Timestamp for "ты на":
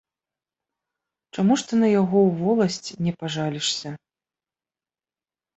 1.71-1.87